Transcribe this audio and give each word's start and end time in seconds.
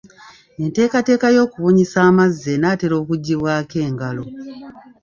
Enteekateeka 0.63 1.27
y'okubunyisa 1.35 1.97
amazzi 2.09 2.47
enaatera 2.55 2.95
okuggyibwako 3.01 3.75
engalo. 3.87 4.23